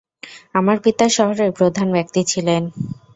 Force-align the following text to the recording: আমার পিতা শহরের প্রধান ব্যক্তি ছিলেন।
আমার 0.53 0.77
পিতা 0.83 1.05
শহরের 1.09 1.51
প্রধান 1.51 1.87
ব্যক্তি 1.91 2.21
ছিলেন। 2.23 2.61